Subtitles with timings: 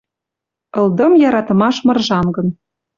[0.79, 2.47] Ылдым яратымаш мыржангын...